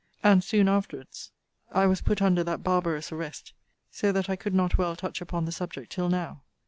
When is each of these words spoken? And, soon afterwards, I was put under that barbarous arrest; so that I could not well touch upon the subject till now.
And, 0.23 0.43
soon 0.43 0.67
afterwards, 0.67 1.29
I 1.71 1.85
was 1.85 2.01
put 2.01 2.23
under 2.23 2.43
that 2.43 2.63
barbarous 2.63 3.11
arrest; 3.11 3.53
so 3.91 4.11
that 4.11 4.31
I 4.31 4.35
could 4.35 4.55
not 4.55 4.75
well 4.79 4.95
touch 4.95 5.21
upon 5.21 5.45
the 5.45 5.51
subject 5.51 5.91
till 5.91 6.09
now. 6.09 6.41